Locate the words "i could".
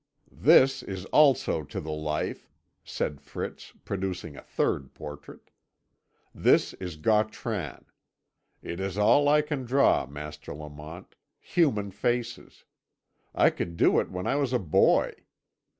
13.35-13.77